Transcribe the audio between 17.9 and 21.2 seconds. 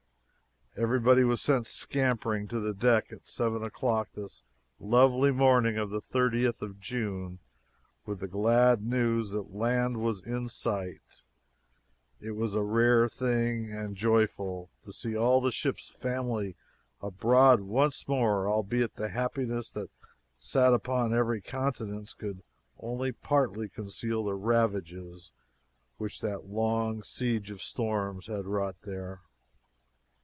more, albeit the happiness that sat upon